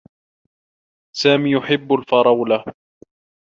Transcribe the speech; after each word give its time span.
سامي 1.17 1.51
يحبّ 1.51 1.93
الفرولة. 1.93 2.65